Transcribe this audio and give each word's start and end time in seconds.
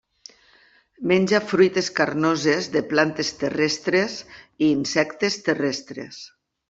Menja 1.11 1.41
fruites 1.49 1.89
carnoses 1.99 2.69
de 2.77 2.83
plantes 2.93 3.29
terrestres 3.43 4.17
i 4.25 4.71
insectes 4.79 5.39
terrestres. 5.51 6.19